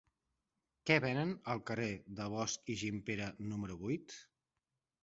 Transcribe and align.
Què 0.89 0.95
venen 1.03 1.35
al 1.55 1.61
carrer 1.67 1.91
de 2.21 2.31
Bosch 2.37 2.75
i 2.75 2.79
Gimpera 2.83 3.31
número 3.53 3.81
vuit? 3.87 4.23